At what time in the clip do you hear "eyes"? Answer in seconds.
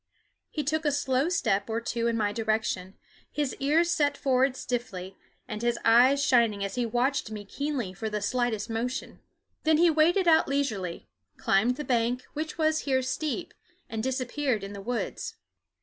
5.85-6.25